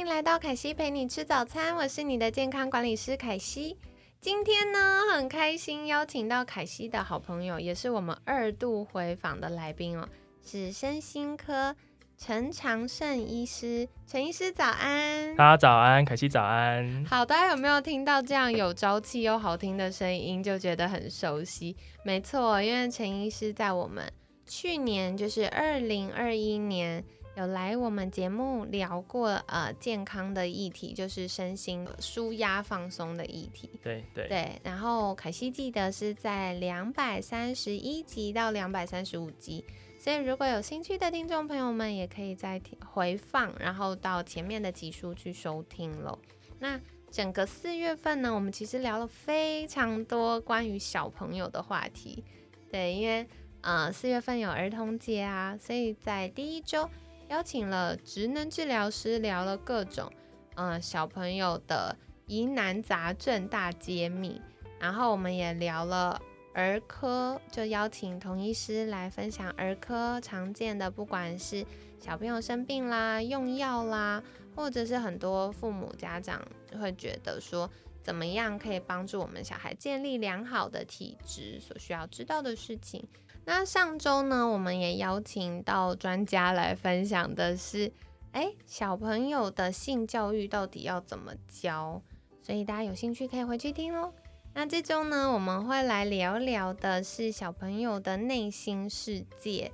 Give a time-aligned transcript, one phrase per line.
[0.00, 3.76] 迎来到凯西陪你吃早餐，我是你的健康管理师凯西。
[4.18, 10.08] 今天呢，很开心邀请到凯西的好朋友，也是我们二度回访的来宾哦，
[10.42, 11.76] 是身心科
[12.16, 13.86] 陈长胜医师。
[14.06, 17.04] 陈医师早安，大家早安，凯西早安。
[17.04, 21.76] 好，大家有没有听到这样有朝气又好听的声音，就觉得很熟悉？
[22.04, 24.10] 没错，因为陈医师在我们
[24.46, 27.04] 去年，就是二零二一年。
[27.36, 33.70] 有来我们节目聊过呃健康的议题，就是身心舒压放松的议题。
[33.82, 34.60] 对对对。
[34.64, 39.64] 然后凯西记得是在两百三十一集到两百三十五集，
[39.98, 46.18] 所以如果有兴趣的听众朋友们，也可以再回放，然后到前面的集数去收听喽。
[46.58, 46.78] 那
[47.12, 52.24] 整个四月份呢，我们其实聊了非常多关于小朋友的话题。
[52.70, 53.26] 对，因为
[53.60, 56.90] 呃四月份有儿童节啊，所以在第一周。
[57.30, 60.12] 邀请了职能治疗师聊了各种，
[60.56, 64.42] 嗯，小朋友的疑难杂症大揭秘，
[64.80, 66.20] 然后我们也聊了
[66.54, 71.64] 儿科，就邀请童医师来分享儿科常见的，不管是
[72.00, 74.20] 小朋友生病啦、用药啦，
[74.56, 76.44] 或者是很多父母家长
[76.80, 77.70] 会觉得说，
[78.02, 83.06] 怎么样可以帮助我们小孩建立良好的体质所需要知道的事情。
[83.44, 87.92] 那上周呢，我们也邀请到专家来分享的是，
[88.32, 92.00] 哎，小朋友的性教育到底要怎么教？
[92.42, 94.12] 所以大家有兴趣可以回去听哦。
[94.54, 99.70] 那这周呢，我们会来聊聊的是小朋友的内心世界。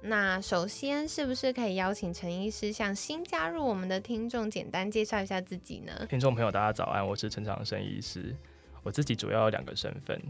[0.00, 6.06] 那首先，是不是可以邀请陈医师向新加入我们的听众简单介绍一下自己呢？
[6.08, 8.34] 听众朋友，大家早安，我是陈长生医师。
[8.82, 10.20] 我自己主要有两个身份。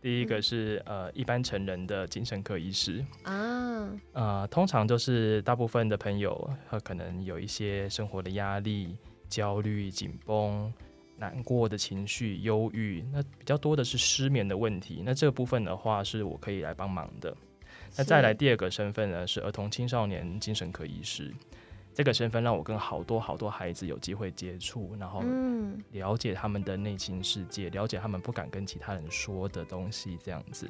[0.00, 8.96] 第一个是呃一般成人的精神科医师啊，呃通常就是大部分的朋友他可能有一些生活的压力、
[9.28, 10.72] 焦虑、紧绷、
[11.16, 15.02] 难过的情绪、忧郁，那比较多的是失眠的问题。
[15.04, 17.36] 那这个部分的话是我可以来帮忙的。
[17.96, 21.34] 那再来第二个身份呢是儿童青少年精神科医师。
[21.98, 25.20] 这个身份让我跟好多好多孩子有机会接触，然后
[25.90, 30.68] 了解他们的内心世界，了解他们不敢跟其他人说的东西，这样子。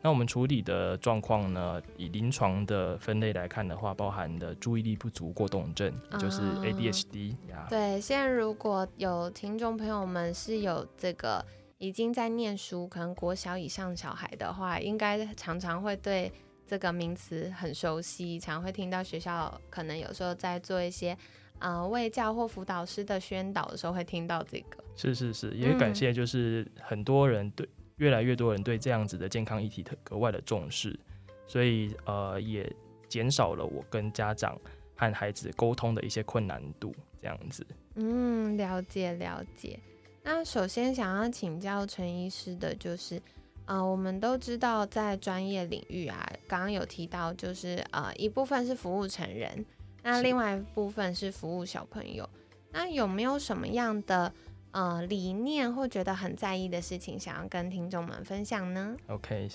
[0.00, 7.66] 那我们处理的状况呢，以临床的分类来看的话，包含的注意力不足过动症，就是 ADHD 呀。
[7.68, 11.44] 对，现在如果有听众朋友们是有这个
[11.78, 16.30] 已经在念书，可能国小以上小孩的话，应该常常会对。
[16.72, 21.14] 这个名词很熟悉，常会听到学校可能有时候在做一些
[21.58, 24.82] 呃卫教或辅导师的宣导的时候会听到这个。
[24.96, 30.98] 是是是，也感谢就是很多人对越来越多人对这样子的健康议题特格外的重视，
[31.46, 32.74] 所以呃也
[33.06, 34.58] 减少了我跟家长
[34.96, 37.66] 和孩子沟通的一些困难度这样子。
[37.96, 39.78] 嗯，了解了解。
[40.22, 43.20] 那首先想要请教陈医师的就是。
[43.64, 49.64] 呃，我们都知道，在专业领域啊，刚刚有提到，就是呃一部分是服务成人，
[50.02, 52.28] 那另外一部分是服务小朋友。
[52.72, 54.32] 那有没有什么样的
[54.72, 59.48] 呃理念或觉得很在意的事情，想要跟听众们分享呢？OK，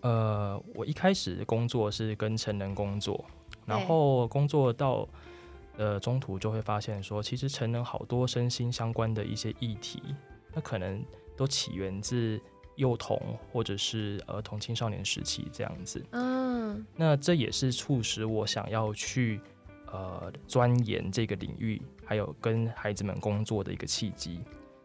[0.00, 3.22] 呃，我一开始工作是跟成人工作，
[3.66, 5.06] 然后工作到
[5.76, 10.02] 呃中途就会发现说，其实成人好多身心相关的一些议题，
[10.54, 11.04] 那可能
[11.36, 12.40] 都起源自。
[12.78, 13.20] 幼童
[13.52, 19.40] 或者是儿童青少年时期这样子，嗯，那这也是促使我想要去
[19.92, 24.40] 呃钻研这个领域，还有跟孩子们工作的一个契机。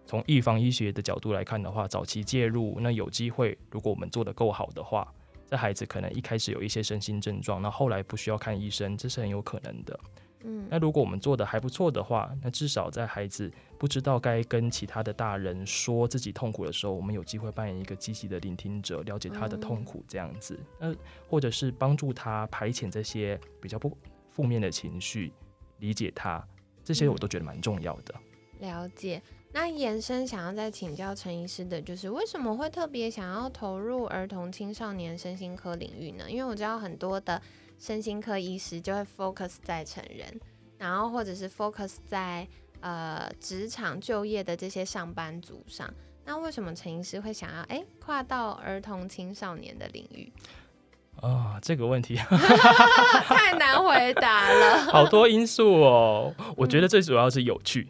[0.06, 5.07] 从预防医学的角度来看的话，早期介入，那有机会，如果我们做得够好的话，
[5.48, 10.00] 这孩子可能一开始有一些身心症状，那后来不需要看医生，这是很有可能的。
[10.45, 13.50] 嗯，那如果我们做的还不错的话，那至少在孩子
[13.83, 20.95] 不知道该跟其他的大人说自己痛苦的时候，我们有机会扮演一个积极的聆听者，了解他的痛苦，这样子，那
[21.27, 23.91] 或者是帮助他排遣这些比较不
[24.30, 25.33] 负面的情绪，
[25.80, 26.41] 理解他，
[26.81, 28.15] 这些我都觉得蛮重要的。
[28.59, 29.21] 了解。
[29.51, 36.31] 那延伸想要再请教陈医师的，就是为什么会特别想要投入儿童青少年身心科领域呢？
[36.31, 37.41] 因为我知道很多的。
[37.77, 40.39] 身心科医师就会 focus 在成人，
[40.77, 42.47] 然后或者是 focus 在
[42.83, 45.91] 呃职场就业的这些上班族上。
[46.25, 50.31] 那为什么陈医师会想要哎跨到儿童青少年的领域？
[51.21, 52.15] 啊，这个问题
[53.27, 56.33] 太难回答了， 好多因素哦。
[56.57, 57.88] 我觉得最主要是有趣，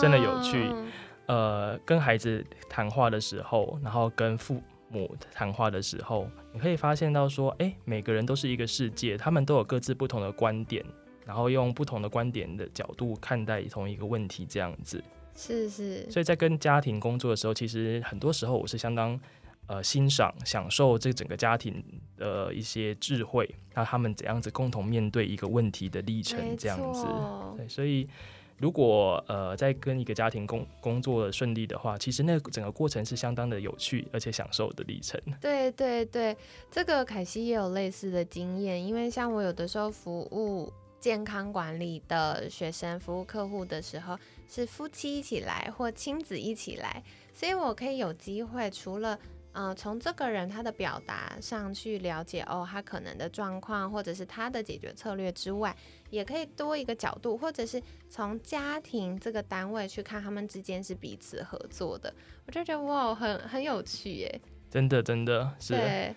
[0.00, 0.64] 真的有趣。
[0.68, 0.86] 哦
[1.26, 10.84] 呃，跟孩子谈话的时候，然后跟父母谈话的时候，你可以发现到说，哎，每个人都是一个世界，他们都有各自不同的观点，
[11.24, 15.02] 然后用不同的观点的角度看待同一个问题，这样子。
[15.34, 19.18] 是是，所以在跟家庭工作的时候，其实很多时候我是相当
[19.66, 21.82] 呃欣赏、享受这整个家庭
[22.18, 27.06] 的一些智慧，那他们怎样子共同面对一个问题的历程，这样子。
[27.56, 28.06] 对，所以
[28.58, 35.18] 如果呃在跟一个家庭工工作的顺利的话，其实那整个过程是相当的有趣而且享受的历程。
[35.40, 36.36] 对对对，
[36.70, 40.70] 这个凯西也有类似的经验，因为像我有的时候服务
[41.02, 44.16] 健康管理的学生，服务客户的时候
[44.48, 47.02] 是夫妻一起来或亲子一起来，
[47.34, 49.18] 所以我可以有机会除了。
[49.54, 55.76] 呃，从这个人他的表达上去了解哦，他可能的状况，或者是他的解决策略之外，
[56.08, 57.78] 也可以多一个角度，或者是
[58.08, 62.10] 从家庭这个单位去看他们之间是彼此合作的，
[62.46, 64.40] 我就觉得哇，很很有趣耶。
[64.70, 66.16] 真的，真的是，对，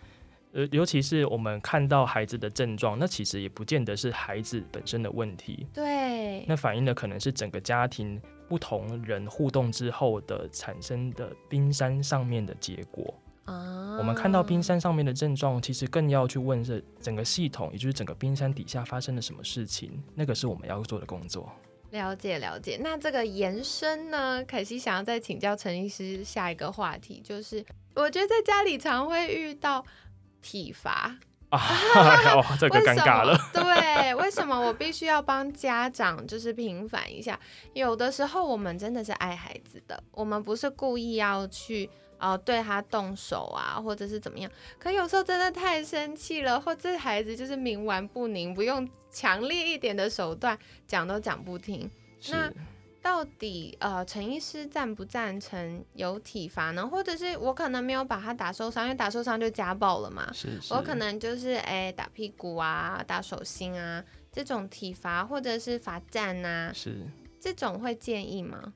[0.56, 13.14] 呃，尤其是我们看到孩子的症状，那其实也不见得是孩子本身的问题，对，那反映的可能是整个家庭不同人互动之后的产生的冰山上面的结果。
[13.44, 21.52] 啊，我们看到冰山上面的症状，其实更要去问是整个系统，也就是整个冰山底下发生了什么事情，那个是我们要做的工作。
[21.92, 22.80] 了解了解。
[22.82, 27.64] 那这个延伸呢，凯西想要再请教陈医师下一个话题，就是
[27.94, 29.86] 我觉得在家里常会遇到
[30.46, 31.18] 体罚。
[31.50, 31.60] 啊，
[32.36, 33.38] 哇，这个尴尬了。
[33.54, 37.40] 对，为什么我必须要帮家长就是平反一下？
[37.74, 44.52] 有的时候我们真的是爱孩子的，我们不是故意要去呃对他动手啊，或者是怎么样。
[44.78, 51.90] 可有时候真的太生气了，或这孩子就是冥顽不灵，不用强烈一点的手段讲都讲不听。
[52.28, 52.54] 那是
[53.06, 56.88] 到底呃，陈医师赞不赞成有体罚呢？
[56.88, 60.28] 或者是我可能没有把他打受伤，因为打受伤就家暴了嘛。
[60.34, 67.06] 是是，我可能就是哎、打屁股啊，打手心啊，这种体罚或者是罚站啊，是
[67.40, 68.74] 这种会建议吗？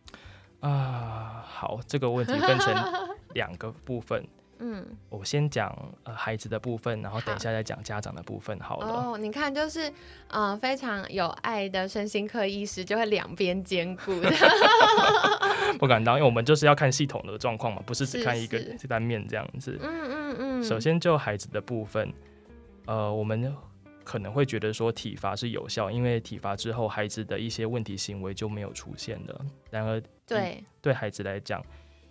[0.59, 1.43] 啊。
[1.43, 4.23] 好，这个问题分成两个部分，
[4.59, 5.73] 嗯，我先讲
[6.03, 8.59] 呃孩子的部分，然后等一下再讲家长的部分。
[8.59, 9.91] 好了，哦，你看，就是
[10.27, 14.29] 呃非常有爱的身心科医师，就会两边兼顾的。
[15.79, 19.79] 不敢当，因为我们就是要看系统的状况嘛，不是只看一个这单面这样子。
[19.81, 20.63] 嗯嗯嗯。
[20.63, 22.11] 首先就孩子的部分，
[22.85, 23.55] 呃，我们
[24.03, 29.45] 可能会觉得说体罚是有效，因为体罚之后孩子的一些问题行为就没有出现了。
[29.69, 31.63] 然而，对，对孩子来讲，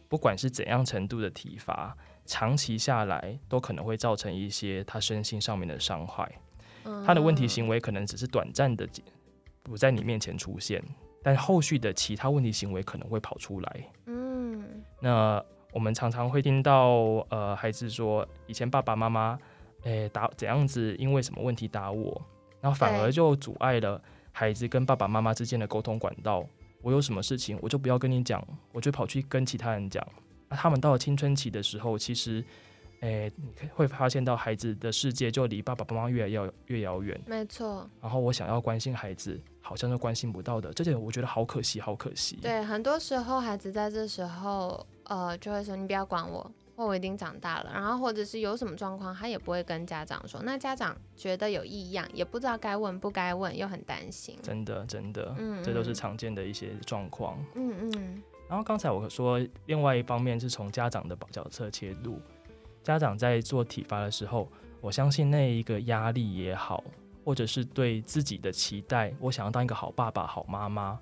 [0.08, 1.94] 不管是怎样程度的体罚，
[2.28, 6.30] 长期下来都可能会造成一些他身心上面的伤害。
[7.04, 8.86] 他的问题嗯行为可能只是短暂的
[9.62, 10.82] 不在你面前出现，
[11.22, 13.90] 但后续的其他问题行为可能会跑出来。
[14.06, 15.42] 嗯，那
[15.72, 16.90] 我们常常会听到，
[17.30, 19.38] 呃，孩子说，以前爸爸妈妈，
[19.84, 22.22] 诶、打怎样子，因为什么问题打我，
[22.60, 24.00] 然后反而就阻碍了
[24.32, 26.44] 孩子跟爸爸妈妈之间的沟通管道。
[26.80, 28.42] 我有什么事情，我就不要跟你讲，
[28.72, 30.06] 我就跑去跟其他人讲。
[30.48, 32.44] 那、他们到了青春期的时候，其实，
[33.00, 37.20] 诶、你会发现到孩子的世界就离爸爸妈妈越来越越遥远。
[37.26, 37.88] 没错。
[38.00, 42.36] 然后我想要关心孩子，好像都关心不到的，这点我觉得好可惜，好可惜。
[42.42, 47.70] 对，很多时候孩子在这时候，呃，就会说你不要管我，或我已经长大了。
[47.72, 50.42] 然后或者是有什么状况，他也不会跟家长说。
[50.42, 54.36] 那家长觉得有异样，也不知道该问不该问，又很担心。
[54.42, 57.38] 真的，真的，嗯这都是嗯常见的一些状况。
[57.54, 62.18] 嗯嗯，然后刚才我说，另外一方面是从家长的角色切入，
[62.82, 64.50] 家长在做体罚的时候，
[64.80, 66.82] 我相信那一个压力也好，
[67.24, 70.98] 或者是对自己的期待，我想要当一个好爸爸、好妈妈，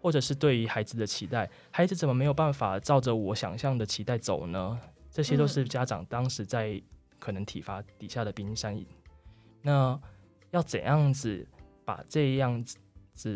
[0.00, 4.78] 或者是对于孩子的期待，孩子怎么没有办法照着我想象的期待走呢？
[5.10, 6.80] 这些都是嗯家长当时在
[7.18, 8.78] 可能体罚底下的冰山。
[9.62, 10.00] 那
[10.50, 11.44] 要怎样子
[11.84, 12.76] 把这样子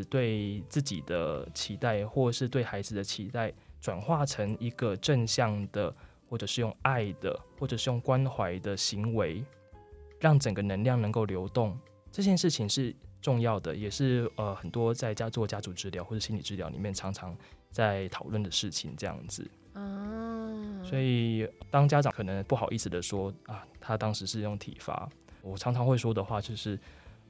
[0.04, 5.94] 对自己的期待，或是对孩子的期待，转化成一个正向的，
[6.28, 9.44] 或者是用爱的，或者是用关怀的行为，
[10.18, 11.78] 让整个能量能够流动，
[12.10, 17.36] 这件事情是重要的，也是呃很多在家做家族治疗或者心理治疗里面常常
[17.70, 19.48] 在讨论的事情，这样子。
[19.74, 20.50] 啊，
[20.82, 25.08] 所以当家长可能不好意思的说啊，他当时是用体罚，
[25.40, 26.76] 我常常会说的话就是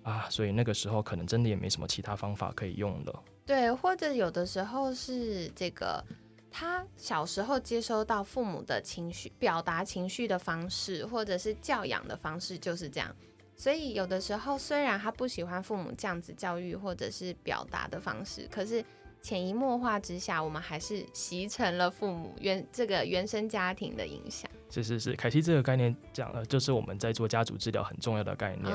[0.08, 3.22] 啊，所以那个时候可能真的也没什么其他方法可以用了。
[3.44, 6.02] 对，或者有的时候是这个，
[6.50, 13.14] 他小时候接收到父母的情绪表达情绪的方式，或者是教养的方式就是这样。
[13.54, 18.82] 所以有的时候虽然他不喜欢父母这样子教育或者是表达的方式，可是
[19.20, 24.50] 潜移默化之下，我们还是习成了父母原这个原生家庭的影响。
[24.70, 28.72] 是是是，凯西这个概念讲了，就是我们在做家族治疗很重要的概念。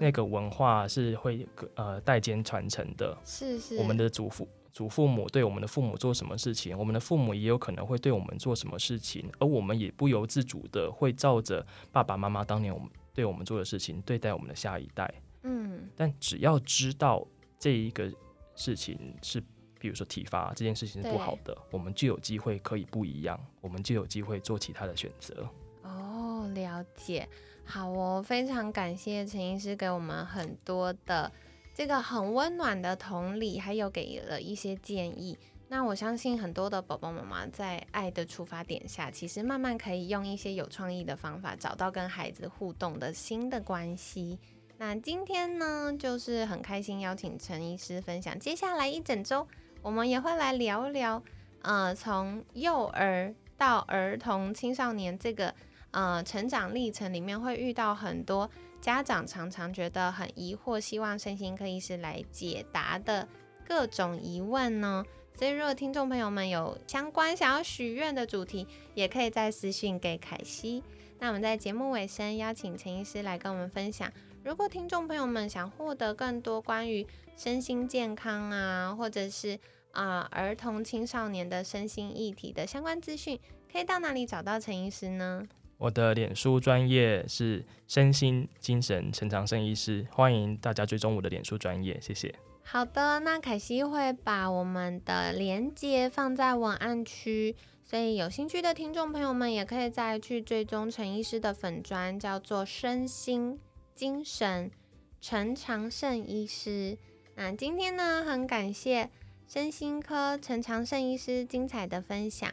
[0.00, 3.76] 那个文化是会呃代间传承的，是是。
[3.78, 15.12] 我们的祖父祖父母对我们的父母做什么事情，我们的父母也有可能会对我们做什么事情，而我们也不由自主的会照着爸爸妈妈当年我们对我们做的事情对待我们的下一代。
[15.42, 15.88] 嗯。
[15.96, 17.26] 但只要知道
[17.58, 18.12] 这一个
[18.54, 19.40] 事情是，
[19.80, 25.48] 比如说体罚这件事情是不好的，我们就有机会可以不一样，我们就有机会做其他的选择。
[25.82, 27.28] 哦，了解。
[27.70, 31.30] 好哦，非常感谢陈医师给我们很多的
[31.74, 35.38] 这个很温暖的同理，还有给了一些建议。
[35.68, 44.38] 那我相信很多的宝宝妈妈在爱的出发点下，其实慢慢可以用一些有创意的方法，找到跟孩子互动的新的关系。
[44.78, 49.46] 那今天呢，就是很开心邀请陈医师分享，接下来一整周
[49.82, 51.22] 我们也会来聊聊，
[51.60, 55.54] 呃，从幼儿到儿童青少年这个。
[55.90, 58.48] 呃，成长历程里面会遇到很多
[58.80, 63.26] 家长常常觉得很疑惑，希望身心科医师来解答的
[63.66, 65.04] 各种疑问呢。
[65.34, 70.82] 所以，如果听众朋友们有相关想要许愿的主题，也可以在私信给凯西。
[71.20, 74.12] 那我们在节目尾声邀请陈医师来跟我们分享。
[74.44, 79.58] 如果听众朋友们想获得更多关于身心健康啊，或者是
[79.92, 83.38] 啊儿童青少年的身心议题的相关资讯，
[83.70, 85.46] 可以到哪里找到陈医师呢？
[85.78, 92.34] 我的脸书专业是身心精神陈长生医师，欢迎大家追踪我的脸书专业，谢谢。
[92.64, 97.54] 好的，那凯西会把我们的连接放在文案区，
[97.84, 103.60] 所以有兴趣的听众朋友们也可以再去追踪陈医师的粉专，叫做身心
[103.94, 104.70] 精神
[105.20, 106.98] 陈长胜医师。
[107.36, 109.08] 那今天呢，很感谢
[109.46, 112.52] 身心科陈长胜医师精彩的分享。